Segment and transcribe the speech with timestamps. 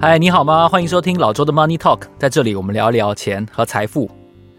[0.00, 0.68] 嗨，你好吗？
[0.68, 4.08] 欢迎收听老周的 Money Talk，在这里我们聊一聊钱和财富。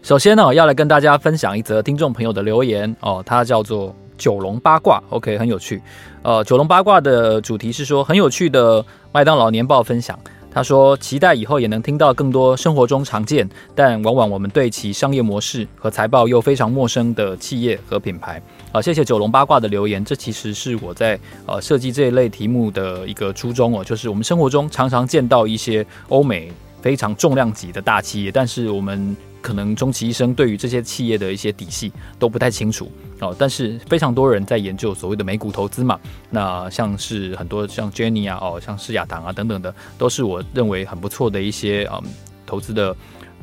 [0.02, 5.80] 首先呢，要来跟大家分享一则听众朋友的留言哦，它叫做九龙八卦，OK，很有趣。
[6.20, 10.18] 呃，九龙八卦的主题是说很有趣的麦当劳年报分享。
[10.52, 18.42] 他说：“期待以后也能听到更多生活中常见，但往往我们对其商业模式和财报又非常陌生的企业和品牌。”
[18.72, 20.04] 啊，谢谢九龙八卦的留言。
[20.04, 29.16] 这其实是我在呃设计这一类题目的一个初衷哦，就是我们生活中常常见到一些欧美非常重量级的大企业，但是我们。
[29.42, 33.34] 可能终其一生，对于这些企业的一些底细都不太清楚哦。
[33.38, 35.98] 但是非常多人在研究所谓的美股投资嘛。
[36.28, 42.02] 那像是很多像 Jenny 啊，哦，像施雅堂啊等等的，都是我认为很不错的一些嗯
[42.44, 42.94] 投资的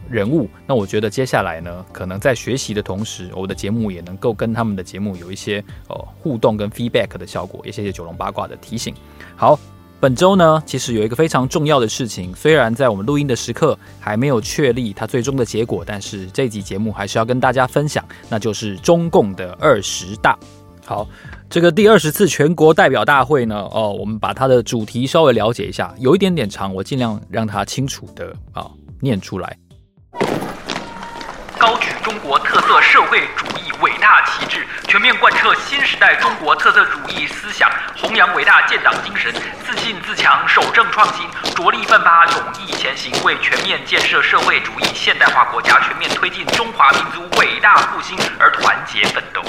[0.09, 0.49] 人物。
[0.65, 7.61] 那我觉得接下来呢，可能在学习的同时，我的节目也能够跟他们的节目有一些哦互动跟 feedback 的效果。
[7.65, 8.93] 也谢谢九龙八卦的提醒。
[9.35, 9.59] 好。
[9.99, 20.37] 本周呢，其实有一个非常重要的事情，虽然在我们录音的时刻还没有确立它最终的结果，但是这集节目还是要跟大家分享，那就是中共的二十大。
[20.85, 21.09] 好，
[21.49, 28.69] 这个第二十次全国代表大会呢，哦，我们把它的主题稍微了解一下，有一点点长，我尽量让它清楚的啊、
[29.01, 29.57] 念出来。
[31.57, 39.33] 高举中国特色社会主义伟大旗帜，全面贯彻新时代中国特色主义思想，弘扬伟大建党精神，
[39.65, 49.41] 自信自强，守正创新，着力奋发，勇毅前行，为全面建设社会主义现代化国家，全面推进中华民族伟大复兴而团结奋斗。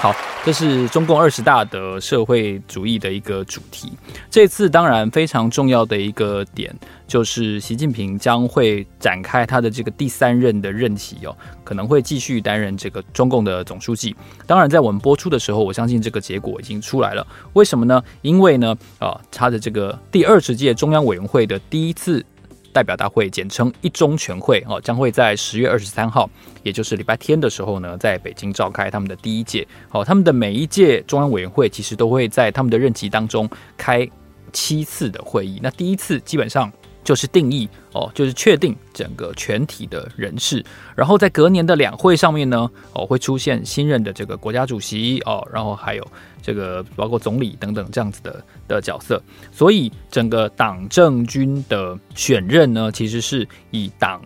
[0.00, 3.92] 好，这是中共二十大的社会主义的一个主题。
[4.28, 6.74] 这次当然非常重要的一个点，
[7.06, 14.16] 就是习近平将会展开他的这个第三任的任期哦，可能会继续担任这个中共的总书记。
[14.44, 17.24] 当然，在我们播出的时候，我相信这个结果已经出来了。
[17.52, 18.02] 为什么呢？
[18.22, 22.24] 因为呢，啊，他的这个第二十届中央委员会的第一次。
[22.72, 26.28] 代表大会简称一中全会哦，将会在十月二十三号，
[26.62, 29.66] 也就是礼拜天的时候呢，在北京召开他们的第一届。
[29.90, 34.08] 哦，他们的每一届中央委员会其实都会在他们的任期当中开
[34.52, 35.60] 七次的会议。
[35.62, 36.72] 那第一次基本上。
[37.04, 40.64] 就是定义哦，就是确定整个全体的人士，
[40.94, 46.06] 然后在隔年的两会上面呢，哦会出现新任的这个国家主席哦，然后还有
[46.40, 54.22] 这个包括总理等等这样子的的角色，所以整个党政军的选任呢，其实是以党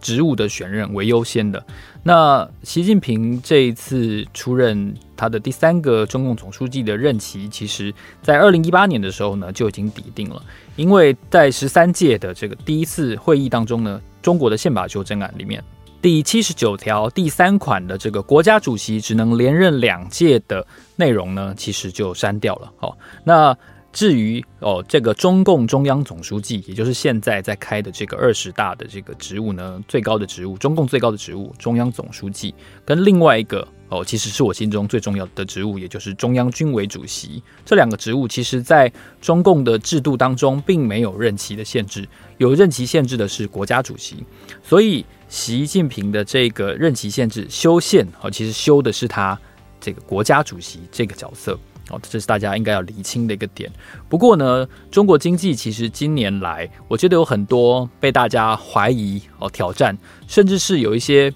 [0.00, 1.64] 职务的选任为优先的。
[2.06, 10.40] 那习近平这一次出任他的第三个中共总书记的任期，其实在二零一八年的时候呢，就已经底定了。
[10.76, 15.60] 因为在十三届的这个第一次会议当中呢，中国的宪法修正案里面
[16.00, 20.64] 第七十九条第三款的这个国家主席只能连任两届的
[20.94, 22.72] 内容呢，其实就删掉了。
[22.76, 23.58] 好，那。
[23.96, 38.92] 至于哦，这个中共中央总书记，也就是现在在开的这个二十大的这个职务呢，最高的职务，中共最高的职务，中央总书记，跟另外一个哦，其实是我心中最重要的职务，也就是中央军委主席，这两个职务，其实在
[39.22, 44.22] 中共的制度当中，并没有任期的限制，有任期限制的是国家主席，
[44.62, 49.40] 所以习近平的这个任期限制修宪哦，其实修的是他
[49.80, 51.58] 这个国家主席这个角色。
[51.90, 53.70] 哦，这是大家应该要厘清的一个点。
[54.08, 61.32] 不过呢，中国经济其实今年来，我觉得有很多被大家怀疑哦、挑战，甚至是有一些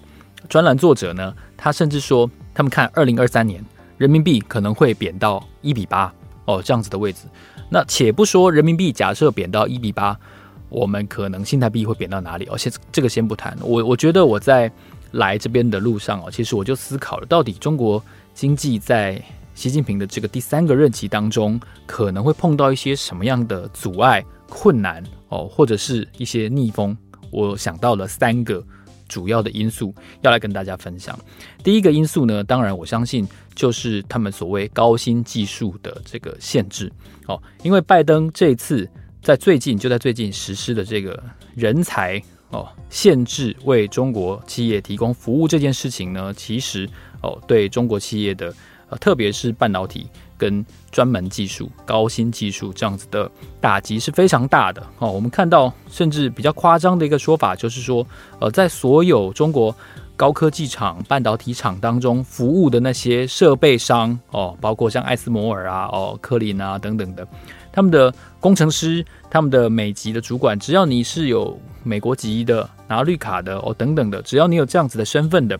[0.49, 3.63] 专栏作者呢，他甚至说他们看二零二三年
[3.97, 6.13] 人民币可能会贬到一比八
[6.43, 7.21] 哦，这样子的位置。
[7.69, 10.19] 那且不说人民币假设贬到一比八，
[10.67, 12.45] 我们可能新台币会贬到哪里？
[12.51, 13.57] 哦，先这个先不谈。
[13.61, 14.69] 我我觉得我在
[15.11, 19.23] 来这边的路上哦，其实我就思考了，到底中国经济在。
[19.53, 26.97] 习近平的这个第三个任期当中，可能会碰到一些什么样的阻碍、困难哦，或者是一些逆风。
[27.29, 28.63] 我想到了三个
[29.07, 31.17] 主要的因素，要来跟大家分享。
[31.63, 36.91] 第一个因素呢，当然我相信就是他们所谓高新技术的这个限制
[37.27, 38.89] 哦，因为拜登这一次
[39.21, 41.21] 在最近就在最近实施的这个
[41.55, 46.89] 人才哦限制，为中国企业提供服务这件事情呢，其实
[47.21, 48.53] 哦对中国企业的。
[48.97, 50.07] 特别是半导体
[50.37, 53.29] 跟专门技术、高新技术这样子的
[53.59, 55.11] 打击是非常大的哦。
[55.11, 58.05] 我们看到，甚至比较夸张的一个说法，就是说，
[58.39, 59.75] 呃，在所有中国
[60.15, 67.27] 高科技厂、半导体厂当中服务的那些设备商哦，包括像艾斯摩尔啊、哦科林啊等等的，
[67.71, 75.59] 他们的工程师、他们的美籍的主管，只要你是有美国籍的、拿绿卡的哦等等的，只要你有这样子的身份的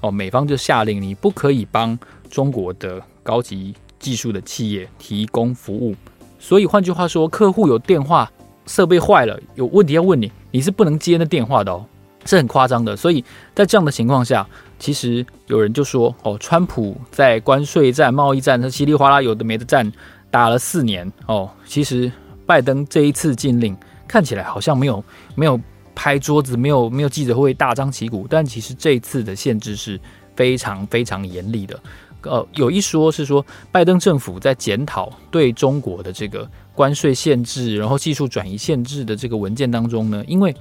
[0.00, 1.98] 哦，美方就下令你不可以帮。
[2.30, 5.94] 中国的高级技术的企业提供服务，
[6.38, 8.30] 所以换句话说，客户有电话
[8.66, 11.82] 设备坏了，有问题要问你，你是不能接那电话的哦，
[12.26, 12.94] 是很夸张的。
[12.94, 13.24] 所以
[13.54, 14.46] 在这样的情况下，
[14.78, 19.90] 其实有人就说哦，川普在关税战、贸易战，他稀里哗啦有的没的战
[20.30, 22.12] 打了四年哦，其实
[22.44, 23.74] 拜登这一次禁令
[24.06, 25.02] 看起来好像没有
[25.34, 25.58] 没有
[25.98, 30.00] 拍桌子，没有没有记者会大张旗鼓，但其实这一次的限制是
[30.36, 31.80] 非常非常严厉的。
[32.22, 40.54] 呃，有一说是说，拜登政府在检讨对中国的这个关税限制，然后技术转移限制的这个文件当中呢，因为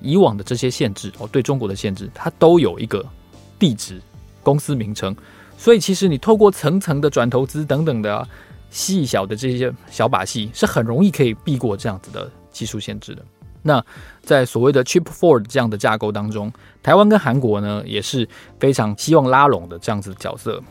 [0.00, 3.04] 以往的这些限制哦，对中国的限制，它都有一个
[3.58, 4.00] 地址、
[4.44, 5.12] 公司名称，
[5.58, 8.28] 所以其实你透过层层的转投资等等的，
[8.70, 13.24] 细小的这些小把戏，是很容易可以避过这样子的技术限制的。
[13.66, 13.84] 那
[14.22, 16.52] 在所谓的 Chip Four 这样的架构当中，
[16.82, 18.28] 台湾跟韩国呢，也是
[18.60, 20.62] 非常希望拉拢的这样子的角色。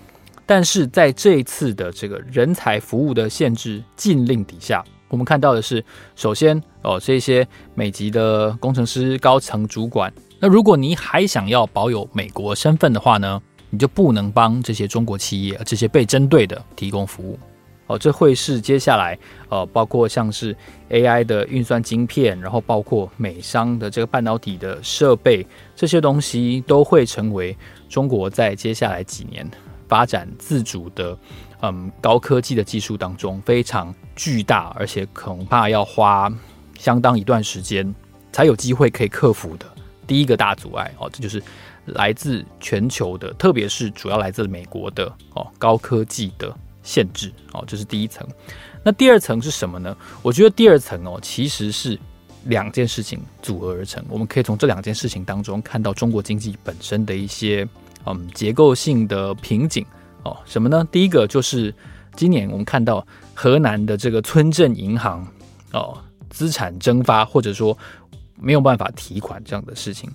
[0.46, 5.84] 但是在这一次的这个人才服务的限制禁令底下，我们看到的是，
[6.16, 17.40] 首先哦，这些美籍的工程师、高层主管，那如果你还想要保有美国身份的话呢，你就不能帮这些中国企业、这些被针对的提供服务。
[17.88, 19.18] 哦，这会是接下来
[19.50, 20.56] 呃，包括像是
[20.90, 25.46] AI 的运算晶片，然后包括美商的这个半导体的设备，
[25.76, 27.56] 这些东西都会成为
[27.90, 29.50] 中国在接下来几年。
[29.86, 31.16] 发展自主的，
[31.62, 36.34] 嗯，高科技的技术当中非常巨大，而且恐怕要花
[36.80, 37.94] 相当一段时间
[38.32, 39.66] 才有机会可以克服的
[40.08, 41.44] 第一个大阻碍哦，这就是
[41.86, 46.52] 来自全球的，特别是主要来自美国的哦高科技的
[46.84, 48.28] 限制哦，这是第一层。
[48.84, 49.98] 那第二层是什么呢？
[50.22, 51.98] 我觉得第二层哦，其实是
[52.46, 54.04] 两件事情组合而成。
[54.08, 57.68] 我们可以从这两件事情当中看到中国经济本身的一些。
[58.06, 59.86] 嗯，结构性的瓶颈
[60.24, 60.86] 哦，什么呢？
[60.92, 61.74] 第一个就是
[62.18, 65.26] 今年我们看到河南的这个村镇银行
[65.72, 65.98] 哦，
[66.30, 67.78] 资产蒸发或者说
[68.38, 70.12] 没有办法提款这样的事情，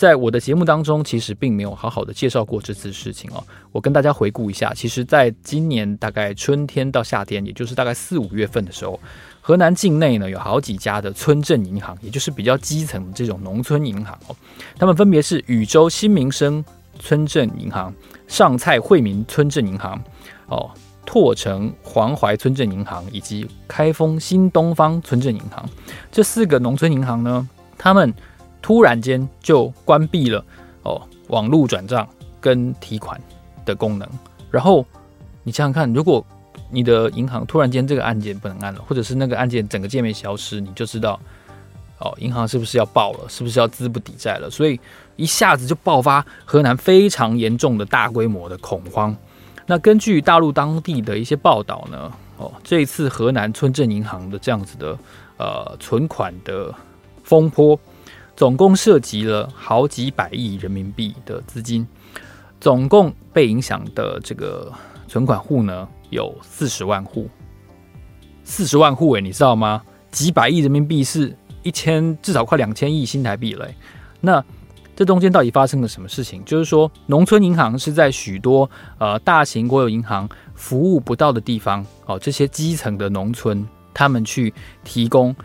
[0.00, 3.44] 在我的节目当中其实并没有好好的介绍过这次事情哦。
[3.70, 8.98] 我跟大家回顾一下，其实在今年大概春天到夏天，也就是大概四五月份的时候，
[9.42, 14.34] 河南境内呢有好几家的村镇银行，也就是比较基层的这种农村银行哦，
[14.78, 16.64] 他们分别是禹州新民生。
[16.98, 17.94] 村镇银行、
[18.26, 20.02] 上蔡惠民村镇银行、
[20.48, 20.70] 哦，
[21.06, 25.66] 拓城黄淮村镇银行以及开封新东方村镇银行，
[26.12, 27.48] 这四个农村银行呢，
[27.78, 28.12] 他们
[28.62, 30.44] 突然间就关闭了
[30.82, 32.08] 哦，网络转账
[32.40, 33.20] 跟提款
[33.64, 34.08] 的功能。
[34.50, 34.84] 然后
[35.42, 36.24] 你想想看，如果
[36.70, 41.18] 你的银行突然间这个按键不能按了，或者是那个按键整个界面消失，你就知道。
[42.02, 43.28] 哦，银行是不是要爆了？
[43.28, 44.48] 是不是要资不抵债了？
[44.48, 44.80] 所以
[45.16, 49.14] 一下子就爆发河南非常严重的大规模的恐慌。
[49.66, 54.98] 那根据大陆当地的一些报道呢，哦，这一次河南村镇银行的这样子的
[55.36, 56.74] 呃存款的
[57.22, 57.78] 风波，
[58.40, 61.86] 总共涉及了好几百亿人民币的资金，
[62.58, 64.72] 总共被影响的这个
[65.06, 67.28] 存款户呢有四十万户，
[68.42, 69.82] 四十万户诶，你知道吗？
[70.10, 71.36] 几百亿人民币是。
[71.62, 73.74] 一千至少快两千亿新台币嘞，
[74.22, 74.42] 那
[74.96, 76.42] 这中间到底发生了什么事情？
[76.44, 85.36] 就是说，农村银行是在许多呃大型国有银行服务不到的地方哦，这些基层的农村，他们去提供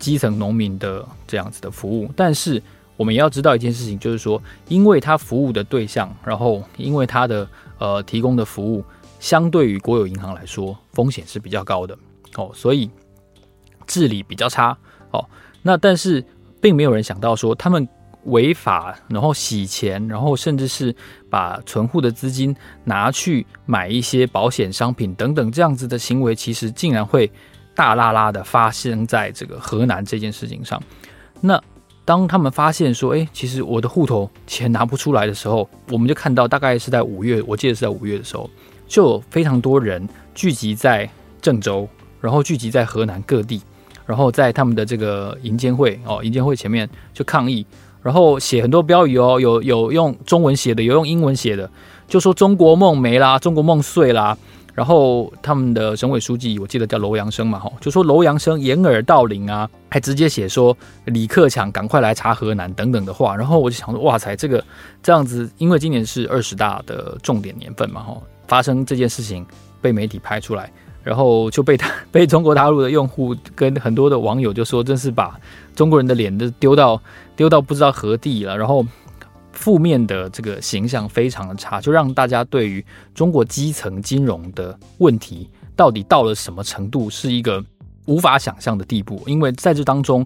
[0.00, 2.10] 基层农民的这样子的服务。
[2.16, 2.60] 但是
[2.96, 8.84] 我们也要知道一件事情，就是说，因为他服务的对象，然后因为他的呃提供的服务，
[9.20, 11.96] 相对于国有银行来说，风险是比较高的
[12.34, 12.90] 哦，所以
[13.86, 14.76] 治理比较差
[15.12, 15.24] 哦。
[15.62, 16.24] 那但是
[16.60, 17.88] 并没有人想到说他们
[18.24, 20.94] 违法，然后洗钱，然后甚至是
[21.30, 22.54] 把存户的资金
[22.84, 27.32] 拿去买一些保险商品等等这样子的行为，其实竟然会
[27.80, 30.78] 大拉拉的发生在这个河南这件事情上。
[31.40, 31.58] 那
[32.04, 38.50] 当他们发现说，哎，其实我的户头钱拿不出来的时候，我们就看到大概是在五月，我记得是在五月的时候，
[38.86, 41.08] 就非常多人聚集在
[41.40, 41.88] 郑州，
[42.20, 43.62] 然后聚集在河南各地。
[44.04, 47.64] 然后在他们的这个银监会哦，银监会前面就抗议，
[48.02, 51.70] 然后写很多标语哦，有有用中文写的，有用英文写的，
[52.06, 54.36] 就说中国梦没啦，中国梦碎啦。
[54.74, 63.36] 然后他们的省委书记，我记得叫楼阳生嘛，哈，就说楼阳生掩耳盗铃啊，还直接写说李克强赶快来查河南等等的话。
[63.36, 64.64] 然后我就想说，哇塞，这个
[65.02, 69.44] 这样子，因为今年是二十大的重点年份嘛，哈，发生这件事情
[69.80, 70.70] 被媒体拍出来。
[71.02, 75.40] 然后就被他 被中国大陆的用户跟很多的网友就说，真是把
[75.74, 77.00] 中国人的脸都丢到
[77.34, 78.54] 丢到不知道何地了。
[78.54, 78.84] 然后
[79.60, 82.82] 负面的这个形象非常的差，就让大家对于
[83.14, 87.62] 中国基层金融的问题到底到了什么程度，是一个
[88.06, 89.22] 无法想象的地步。
[89.26, 90.24] 因为在这当中，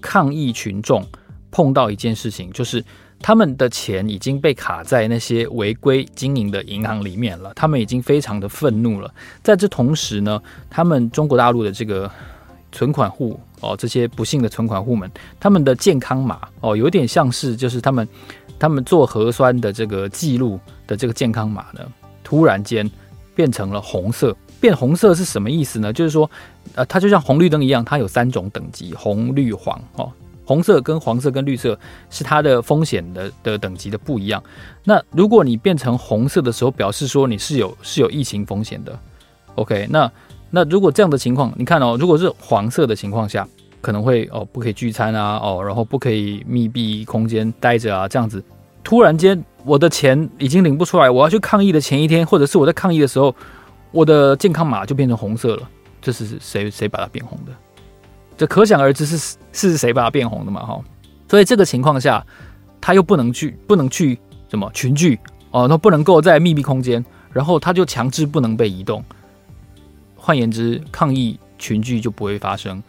[0.00, 1.06] 抗议群众
[1.50, 2.82] 碰到一件事情，就是
[3.20, 9.12] 他们的钱已经被卡在那些违规经营的银行里面了，他们已经非常的愤怒了。
[9.42, 12.10] 在这同时呢，他们中国大陆的这个
[12.72, 18.08] 存款户哦，这些不幸的存款户们，他们的健康码哦，有点像是就是他们
[18.62, 21.80] 他们做核酸的这个记录的这个健康码呢，
[22.22, 22.88] 突然间
[23.34, 24.36] 变成了红色。
[24.60, 25.92] 变红色是什么意思呢？
[25.92, 26.30] 就是说，
[26.76, 30.12] 呃，它就像红绿灯一样，它有三种等级，红、绿、黄哦。
[30.44, 31.76] 红色跟黄色跟绿色
[32.08, 34.40] 是它的风险的的等级的不一样。
[34.84, 38.96] 那如果你变成红色的时候，表示说你是有是有疫情风险的。
[39.56, 40.08] OK，那
[40.50, 43.48] 那如果这样的情况，你看哦，如果是黄色的情况下，
[43.82, 48.42] 可能会哦不可以聚餐啊，哦，然后不可以密闭空间待着啊，这样子，
[48.82, 53.34] 突然间我的钱已经领不出来，我要去抗议的前一天，或者是我在抗议的时候。
[53.94, 55.68] 我的健康码就变成红色了，
[56.00, 57.52] 这是谁谁把它变红的？
[58.38, 60.64] 这可想而知是是谁把它变红的嘛？
[60.64, 60.80] 哈，
[61.28, 62.24] 所以这个情况下，
[62.80, 65.20] 他又不能去不能去什么群聚
[65.50, 69.04] 哦，那不能够在密闭空间，然后他就强制不能被移动。
[70.16, 72.82] 换言之，抗议群聚就不会发生。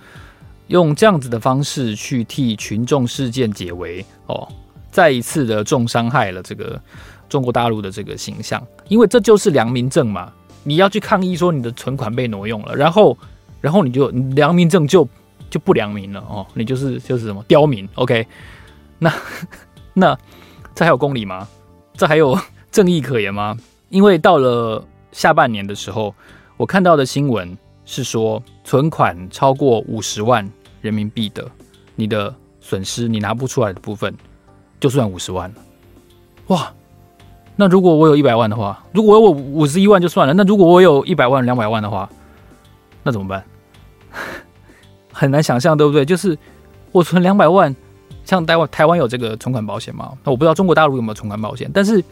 [0.67, 4.47] 用这样子的方式去替群众事件解围哦，
[4.91, 6.79] 再一次的重伤害了这个
[7.27, 10.31] 中国大陆的这个形象，因为这就是良民证嘛。
[10.63, 13.17] 你要去抗议说你的存款被挪用了，然后，
[13.59, 15.07] 然后你就良民证就
[15.49, 18.25] 就不良民了哦，你就是就是什么刁民，OK？
[18.99, 19.13] 那
[19.93, 20.17] 那
[20.73, 21.45] 这还有公理吗？
[21.95, 22.39] 这还有
[22.71, 23.57] 正义可言吗？
[23.89, 26.15] 因为到了下半年的时候，
[26.55, 30.49] 我看到的新闻是说，存款超过五十万
[30.81, 31.49] 人民币的，
[31.95, 34.13] 你的损失你拿不出来的部分，
[34.79, 35.55] 就算五十万了，
[36.47, 36.73] 哇！
[37.55, 40.33] 那如果我有一百万的话，如果我有五十一万就算了。
[40.33, 42.09] 那如果我有一百万、两百万的话，
[43.03, 43.45] 那怎么办？
[45.13, 46.03] 很难想象，对不对？
[46.03, 46.35] 就是
[46.91, 47.75] 我存两百万，
[48.25, 50.13] 像台湾台湾有这个存款保险吗？
[50.23, 51.69] 那我不知道中国大陆有没有存款保险。
[51.71, 52.03] 但是，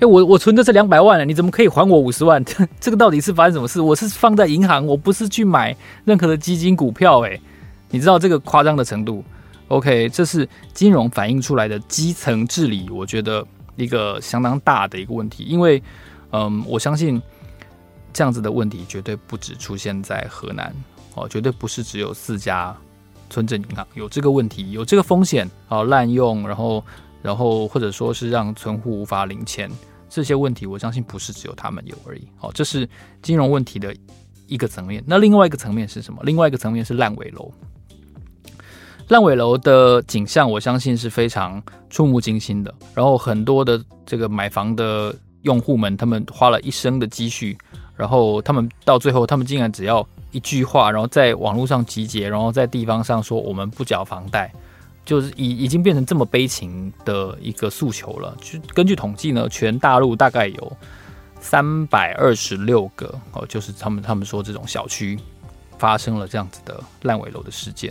[0.00, 2.44] 哎，我我存的是两百万，你怎么可以还我五十万？
[2.80, 3.80] 这个到底是发生什么事？
[3.80, 7.20] 我是放在银行，我不是去买任何的基金、股票。
[7.24, 7.40] 哎，
[7.90, 9.24] 你知道这个夸张的程度
[9.68, 13.46] ？OK，这是金融反映出来的基层治理，我觉得。
[13.78, 15.80] 一个相当大的一个问题，因为，
[16.32, 17.22] 嗯，我相信
[18.12, 20.74] 这样子的问题绝对不止出现在河南
[21.14, 22.76] 哦，绝对不是只有四家
[23.30, 26.84] 村镇银行有这个问题，有这个风险啊，滥用，然后，
[27.22, 29.70] 然后或者说是让存户无法领钱
[30.08, 32.26] 这些问题，我相信不是只有他们有而已。
[32.40, 32.88] 哦，这是
[33.22, 33.94] 金融问题的
[34.46, 35.02] 一个层面。
[35.06, 36.20] 那另外一个层面是什么？
[36.24, 37.52] 另外一个层面是烂尾楼。
[39.08, 42.74] 烂尾楼的景象，我相信是非常触目惊心的。
[42.94, 47.56] 然后很多的这个买房的用户们，他们花了一生的积蓄，
[47.96, 54.52] 然后他们到最后，他们竟然只要一句话，然后在网络上集结，然后在地方上说我们不缴房贷，
[55.08, 58.36] 就是已已经变成这么悲情的一个诉求了。
[58.42, 60.76] 就根据统计呢，全大陆大概有
[61.40, 65.18] 三百二十六个哦，就是他们他们说这种小区
[65.78, 67.90] 发生了这样子的烂尾楼的事件。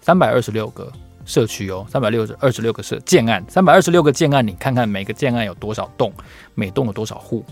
[0.00, 0.90] 三百二十六个
[1.26, 6.10] 社区哦，三百六十二十六个社建案，三百二十六个建案，你看看每个建案有多少栋，
[6.54, 7.44] 每栋有多少户，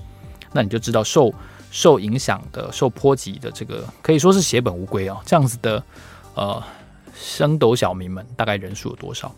[0.54, 1.30] 那你就知道受
[1.70, 5.20] 受影响的、受波及的这个可以说是血本无归哦。
[5.26, 5.82] 这样子的
[6.34, 6.62] 呃，
[7.16, 9.34] 升斗小民们大概人数有多少？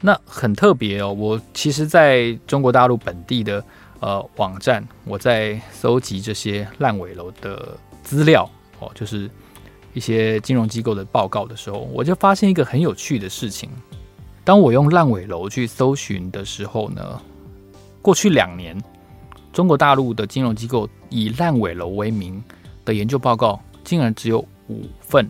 [0.00, 1.12] 那很特别哦。
[1.12, 3.62] 我其实在中国大陆本地的
[3.98, 8.48] 呃网站，我在搜集这些烂尾楼的资料
[8.78, 9.28] 哦，就是。
[9.92, 13.68] 一些金融机构的报告的时候，我就发现一个很有趣的事情。
[14.44, 17.20] 当我用烂尾楼去搜寻的时候呢，
[18.00, 18.80] 过去两年，
[19.52, 22.40] 中国大陆的金融机构以烂尾楼为名
[22.84, 24.38] 的研究报告竟然只有
[24.68, 25.28] 五份。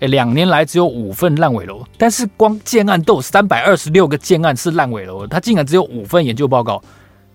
[0.00, 6.82] 诶，两年来只有五份烂尾楼，但是光建案都有三百二十六个建案是烂尾楼，它竟然只有五份研究报告。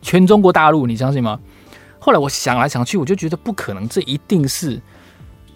[0.02, 1.40] 全中国大陆，你相信吗？
[2.00, 4.80] 后来我想来想去，我就觉得不可能，这一定是。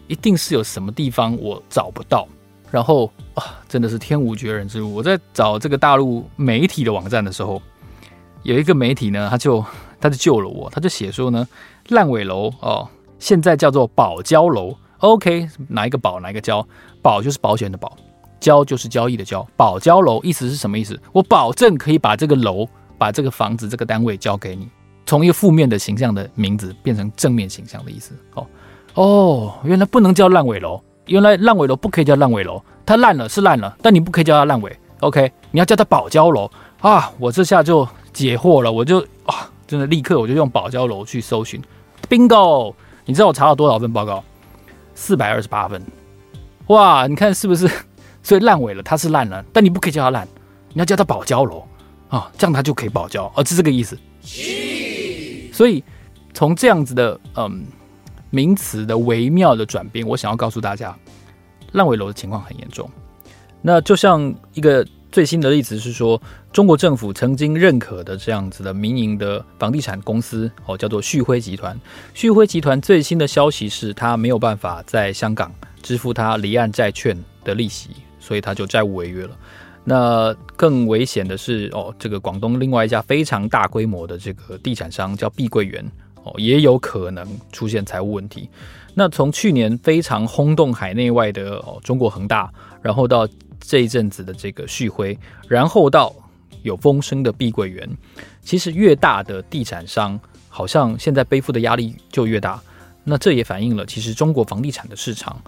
[0.05, 2.27] 一定是有什么地方我找不到，
[2.69, 4.93] 然后啊，真的是天无绝人之路。
[4.93, 7.59] 我在找这个大陆媒体的网站的时候，
[8.43, 9.63] 有一个媒体呢，他就
[10.01, 11.47] 他就救了我，他就写说呢，
[11.87, 12.85] 烂尾楼哦，
[13.17, 14.75] 现在叫做保交楼。
[15.03, 16.65] OK，哪一个保，哪一个交？
[17.01, 17.91] 保就是保险的保，
[18.39, 19.45] 交就是交易的交。
[19.57, 20.97] 保交楼意思是什么意思？
[21.11, 22.65] 我保证可以把这个楼，
[22.97, 24.65] 把这个房子这个单位交给你，
[25.05, 28.47] 从一个负面的形象的名字变成正面形象的意思哦。
[28.93, 35.29] 哦，原来不能叫烂尾楼，原来烂尾楼不可以叫烂尾楼，它烂了是烂了，但你不可以叫它烂尾，OK？
[35.51, 37.11] 你要叫它保交楼啊！
[37.19, 41.61] 我这下就解惑了，我就啊，真的立刻我就用保交楼去搜寻
[42.07, 42.73] ，Bingo！
[43.03, 44.23] 你知道我查了多少份报告？
[44.95, 45.81] 四百二十八分，
[46.67, 47.69] 哇，你看是不是？
[48.23, 50.27] 所以烂尾了，它是烂了，但你不可以叫它烂，
[50.69, 51.67] 你要叫它保交楼
[52.07, 53.97] 啊，这样它就可以保交，而、是这个意思。
[55.51, 55.83] 所以
[56.33, 57.65] 从这样子的嗯
[58.29, 60.97] 名词的微妙的转变，我想要告诉大家，
[61.73, 62.89] 烂尾楼的情况很严重。
[63.61, 71.79] 那就像一个最新的例子是说，中国政府曾经认可的这样子的民营的房地产公司哦，叫做旭辉集团。
[72.13, 77.15] 旭辉集团最新的消息是，他没有办法在香港支付他离岸债券
[77.45, 77.91] 的利息。
[78.19, 79.37] 所以他就债务违约了。
[79.83, 85.85] 那更危险的是，哦，这个广东另外一家非常大规模的这个地产商叫碧桂园，
[86.23, 88.49] 哦，也有可能出现财务问题。
[88.93, 92.49] 那从去年非常轰动海内外的哦中国恒大，
[92.81, 93.27] 然后到
[93.65, 95.17] 这一阵子的这个旭辉，
[95.47, 96.13] 然后到
[96.61, 97.89] 有风声的碧桂园，
[98.41, 102.61] 其实越大的地产商，好像现在背负的压力就越大。
[103.03, 105.41] 那这也反映了，其实中国房地产的市场，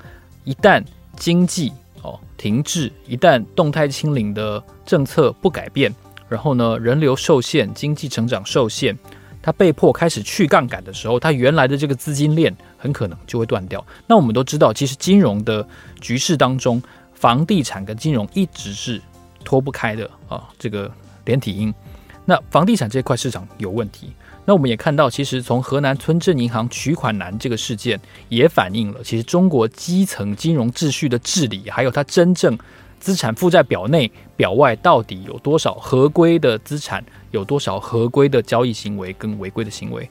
[0.43, 0.83] 一旦
[1.15, 5.93] 经济哦，停滞，一旦动态清零的政策不改变，
[6.27, 8.97] 然后呢，人流受限，经济成长受限，
[9.41, 13.85] 它被迫开始去杠杆的时候，它原来的这个资金链很可能就会断掉。
[14.05, 15.65] 那我们都知道，其实金融的
[16.01, 16.81] 局势当中，
[17.15, 19.01] 房地产跟金融一直是
[19.43, 20.91] 脱不开的啊，这个
[21.25, 21.73] 连体婴。
[22.25, 24.13] 那房地产这块市场有问题。
[24.47, 32.55] 那我们也看到，其实从河南村镇银行取款难这个事件，也反映了其实中国基层金融秩序的治理，还有它真正
[32.99, 40.07] 资产负债表内表外到底有多少合规的资产，有多少合规的交易行为跟违规的行为，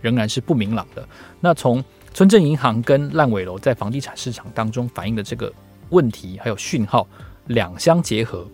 [0.00, 1.08] 仍然是不明朗的。
[1.40, 5.52] 那从村镇银行跟烂尾楼在房地产市场当中反映的这个
[5.90, 7.06] 问题，还有讯号
[7.46, 8.46] 两相结合。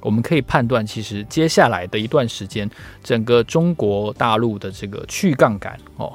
[0.00, 2.68] 我们可以判断，其实接下来的一段时间，
[3.04, 6.12] 整个中国大陆的这个去杠杆哦，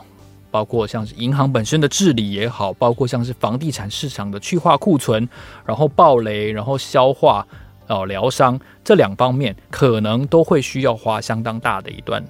[0.52, 5.26] 包括像是银行本身的治理也好，包括像是房地产市场的去化库存，
[5.66, 7.48] 然后暴雷，然后消化
[7.88, 12.22] 哦疗伤这两方面，可能都会需要花相当大的一段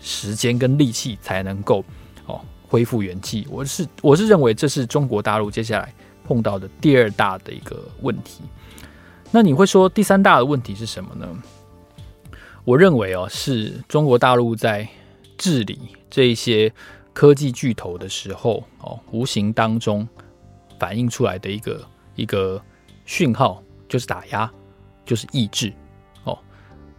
[0.00, 1.84] 时间跟力气才能够
[2.26, 3.46] 哦恢复元气。
[3.48, 8.40] 我是我是认为这是中国大陆接下来碰到的第二大的一个问题。
[9.30, 11.28] 那你会说第三大的问题是什么呢？
[12.64, 14.88] 我认为哦，是中国大陆在
[15.36, 16.72] 治理这一些
[17.12, 20.08] 科技巨头的时候哦，无形当中
[20.78, 21.84] 反映出来的一个
[22.14, 22.62] 一个
[23.06, 24.48] 讯号，就是打压，
[25.04, 25.72] 就是抑制
[26.22, 26.38] 哦，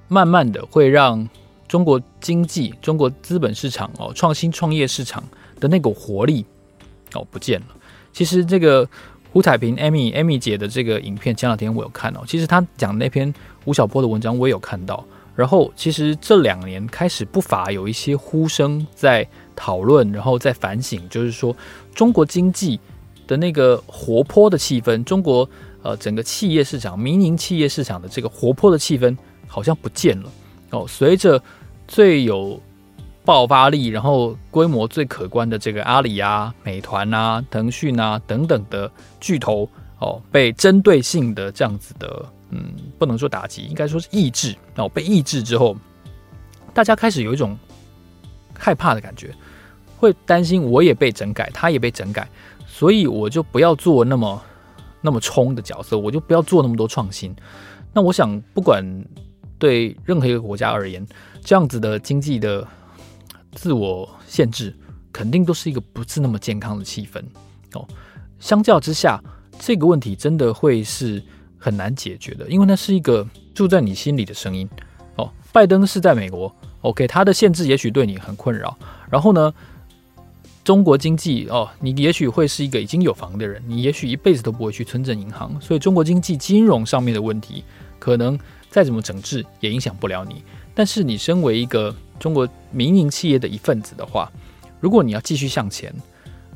[0.10, 1.28] 慢慢的会让
[1.70, 5.24] 中国经济、中国资本市场哦、创新创业市场
[5.62, 6.46] 的那股活力
[7.14, 7.68] 哦不见了。
[8.12, 8.86] 其实这个。
[9.36, 12.22] 胡彩萍、Amy、Amy 姐的这个影片，前两天我有看哦。
[12.26, 13.34] 其实她讲那篇
[13.66, 15.04] 吴晓波的文章，我也有看到。
[15.36, 21.54] 然后，其实这两年开始不乏有一些呼声在讨论，然后在反省，就是说
[21.94, 22.80] 中国经济
[23.28, 25.50] 的那个活泼的气氛，中国
[25.82, 29.18] 呃整个企业市场、民营企业市场的这个活泼的气氛
[29.48, 30.32] 好像不见了
[30.70, 30.86] 哦。
[30.88, 31.44] 随着
[31.90, 32.58] 最有
[33.26, 44.88] 爆发力，然后规模最可观的这个阿里啊、美团啊、腾讯啊等等的巨头哦，被针对性的这样子的，嗯，不能说打击，应该说是抑制哦。
[44.88, 45.76] 被抑制之后，
[46.72, 47.58] 大家开始有一种
[48.54, 49.34] 害怕的感觉，
[49.98, 52.30] 会担心我也被整改，他也被整改，
[52.68, 54.40] 所以我就不要做那么
[55.02, 57.36] 那么冲的角色，我就不要做那么多创新。
[57.92, 58.86] 那我想，不管
[59.58, 61.04] 对任何一个国家而言，
[61.42, 62.68] 这样子的经济的。
[63.56, 64.76] 自我限制
[65.12, 67.24] 肯定都是一个不是那么健康的气氛
[67.74, 67.88] 哦。
[68.40, 69.20] 相较之下，
[69.58, 71.24] 这个问题真的会是
[71.58, 74.70] 很难解决的，因为那是一个住在你心里的声音
[75.16, 75.32] 哦。
[75.52, 78.78] 拜登是在美国，OK，他的限制也许对你很困扰。
[79.10, 79.54] 然后呢，
[80.66, 87.64] 中国经济哦，你也许会是一个已经有房的人，你也许一辈子都不会去村镇银行，所以中国经济金融上面的问题，
[87.98, 88.38] 可能
[88.70, 90.44] 再怎么整治也影响不了你。
[90.74, 94.32] 但是你身为一个中国民营企业的一份子的话，
[94.80, 95.94] 如果你要继续向前，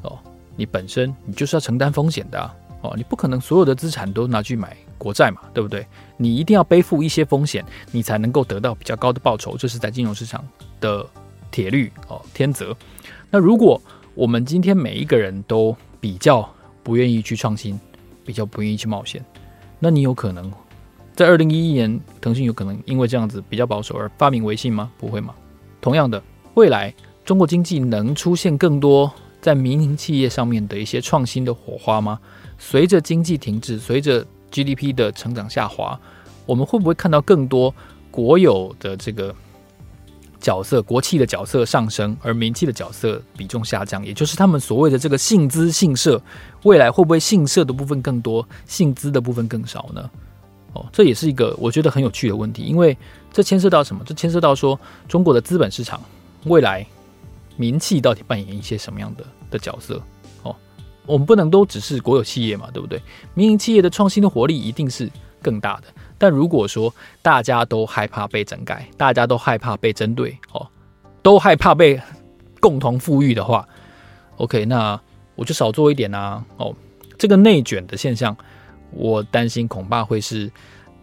[0.01, 0.17] 哦，
[0.55, 5.85] 你本身你就是要承担风险的啊，哦，你不可能所有的资产都拿去买国债嘛，对不对？
[6.17, 10.45] 你一定要背负一些风险，你才能够得到比较高的报酬，这是在金融市场
[10.79, 11.05] 的
[11.51, 12.75] 铁律哦，天则。
[13.29, 13.81] 那如果
[14.15, 16.49] 我们今天每一个人都比较
[16.83, 17.79] 不愿意去创新，
[18.25, 19.23] 比较不愿意去冒险，
[19.79, 20.51] 那你有可能。
[21.15, 24.89] 在二零一一年，腾讯有可能因为这样子比较保守而发明微信吗？
[24.97, 25.35] 不会吗？
[25.81, 26.21] 同样的，
[26.55, 29.11] 未来中国经济能出现更多
[29.41, 32.19] 在民营企业上面的一些创新的火花吗？
[32.57, 35.99] 随着经济停滞，随着 GDP 的成长下滑，
[36.45, 37.73] 我们会不会看到更多
[38.11, 39.33] 国有的这个
[40.41, 46.21] 角色，国企的角色上升，而民企的角色比重下降，也就是他们所谓的这个信资信社，
[46.63, 50.09] 未来会不会信社的部分更多，信资的部分更少呢？
[50.73, 52.97] 哦，这也是一个我觉得很有趣的问题，因为
[53.33, 54.03] 这牵涉到什么？
[54.05, 55.99] 这牵涉到说中国的资本市场
[56.45, 56.85] 未来
[57.57, 60.01] 民企到底扮演一些什么样的的角色？
[60.43, 60.55] 哦，
[61.05, 63.01] 我们不能都只是国有企业嘛，对不对？
[63.33, 65.09] 民营企业的创新的活力一定是
[65.41, 65.83] 更大的。
[66.17, 70.67] 但如果说大家都害怕被整改，大家都害怕被针对，哦，
[71.21, 71.99] 都害怕被
[72.59, 73.67] 共同富裕的话
[74.37, 74.99] ，OK，那
[75.35, 76.75] 我就少做一点啊，哦，
[77.17, 78.35] 这个内卷的现象，
[78.91, 80.51] 我担心恐怕会是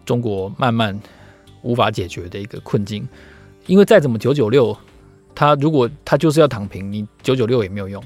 [0.05, 0.99] 中国慢慢
[1.61, 3.07] 无法解决的一个困境，
[3.65, 4.77] 因为再怎么九九六，
[5.33, 8.03] 他如果他就是要躺平，你九九六也没有用，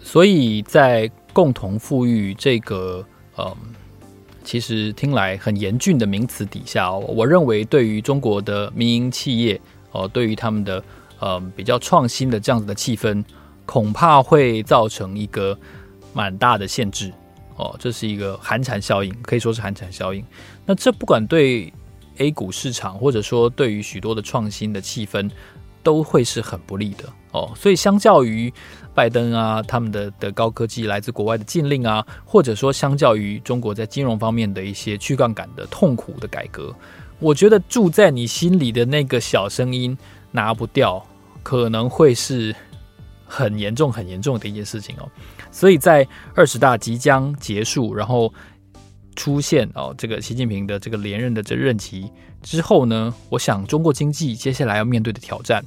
[0.00, 3.04] 所以在共同富裕这个，
[3.38, 3.56] 嗯。
[4.44, 10.80] 其实听来很严峻的名词底下哦，我认为对于中国的民营企业哦，对于他们的
[11.18, 13.24] 呃比较创新的这样子的气氛，
[13.64, 15.58] 恐怕会造成一个
[16.14, 17.12] 蛮大的限制
[17.56, 17.74] 哦。
[17.78, 20.24] 这是一个寒蝉效应，可以说是寒蝉效应。
[20.64, 21.72] 那这不管对
[22.18, 25.30] A 股市场，或者说对于许多的创新的气氛，
[25.82, 27.52] 都会是很不利的哦。
[27.54, 28.52] 所以相较于
[28.94, 36.74] 拜登啊，他们的的高科技来自国外的禁令啊，或者说相较于中国在金融方面的一些去杠杆的痛苦的改革，
[37.18, 39.96] 我觉得住在你心里的那个小声音
[40.32, 41.06] 拿不掉，
[41.42, 42.56] 可能会是
[43.26, 45.10] 很严重、很严重的一件事情哦。
[45.50, 48.32] 所以在二十大即将结束，然后
[49.14, 52.10] 出现哦这个习近平的这个连任的这任期
[52.42, 55.64] 之后呢，我想中国经济接下来要面对的挑战。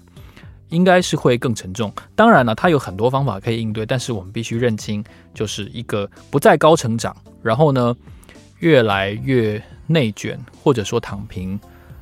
[0.69, 1.91] 应该是会更沉重。
[2.15, 7.97] 当然了，它有很多方法可以应对，但是我们必须认清，就是一个不再高成长，然后呢，
[8.59, 11.59] 越来越内卷，或者说躺平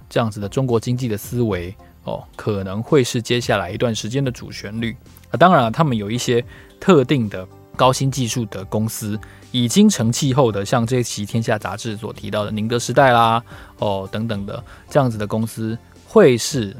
[0.09, 4.93] 这样子的中国经济的思维哦，可能会是接下来一段时间的主旋律。
[5.29, 6.43] 啊，当然了，他们有一些
[6.79, 9.19] 特定的高新技术的公司
[9.51, 13.43] 已经成气候的，像这期《天下》杂志所提到的宁德时代啦，
[13.79, 16.75] 哦等等的这样子的公司，会是。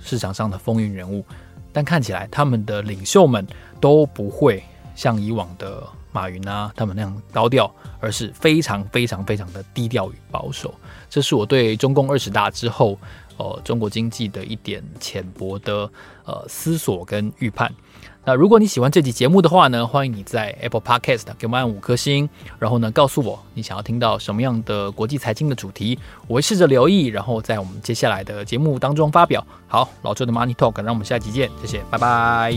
[0.00, 1.24] 市场上的风云人物，
[1.72, 3.44] 但看起来他们的领袖们
[3.80, 4.62] 都不会
[4.94, 10.72] 像以往的马云啊他们那样高调，而是非常非常非常的低调与保守。
[11.10, 12.96] 这是我对中共二十大之后，
[13.38, 15.90] 呃，中国经济的一点浅薄的
[16.26, 17.72] 呃思索跟预判。
[18.24, 29.46] 那如果你喜欢这期节目的话呢，欢迎你在 Apple Podcast 给我们按五颗星，然后呢，告诉我你想要听到什么样的国际财经的主题，我会试着留意，然后在我们接下来的节目当中发表。
[29.66, 32.54] 好，老周的 Money Talk，让我们下期见，谢谢，拜拜。